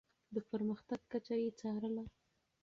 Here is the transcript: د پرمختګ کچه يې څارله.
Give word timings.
د 0.33 0.35
پرمختګ 0.49 0.99
کچه 1.11 1.35
يې 1.41 1.49
څارله. 1.59 2.03